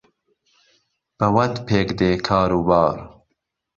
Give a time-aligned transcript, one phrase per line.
[1.17, 2.97] به وەت پێکدێ کار و بار